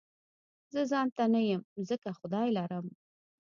زه 0.73 0.81
ځانته 0.91 1.23
نه 1.33 1.41
يم 1.49 1.61
ځکه 1.89 2.09
خدای 2.19 2.47
لرم 2.57 2.85